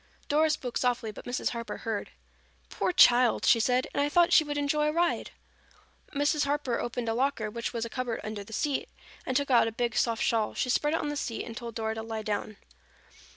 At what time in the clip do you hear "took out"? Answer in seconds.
9.37-9.67